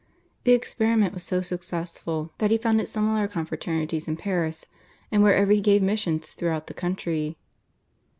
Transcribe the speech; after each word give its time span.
The 0.45 0.53
experiment 0.53 1.13
was 1.13 1.21
so 1.21 1.43
successful 1.43 2.31
that 2.39 2.49
he 2.49 2.57
founded 2.57 2.87
similar 2.87 3.27
confraternities 3.27 4.07
in 4.07 4.17
Paris, 4.17 4.65
and 5.11 5.21
wherever 5.21 5.51
he 5.51 5.61
gave 5.61 5.83
missions 5.83 6.31
throughout 6.31 6.65
the 6.65 6.73
country. 6.73 7.37